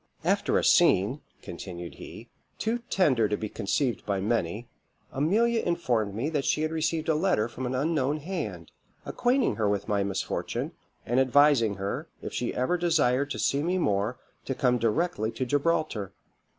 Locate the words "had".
6.63-6.71